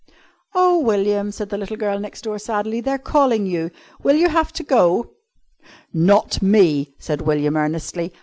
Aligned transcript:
]"Oh, 0.55 0.79
William," 0.79 1.31
said 1.31 1.49
the 1.49 1.59
little 1.59 1.77
girl 1.77 1.99
next 1.99 2.23
door 2.23 2.39
sadly, 2.39 2.81
"they're 2.81 2.97
calling 2.97 3.45
you. 3.45 3.69
Will 4.01 4.15
you 4.15 4.29
have 4.29 4.51
to 4.53 4.63
go?" 4.63 5.11
"Not 5.93 6.41
me," 6.41 6.95
said 6.97 7.21
William 7.21 7.55
earnestly. 7.55 8.11